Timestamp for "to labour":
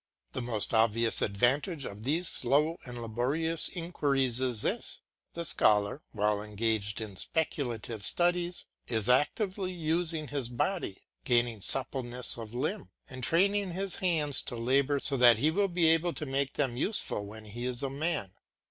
14.41-14.99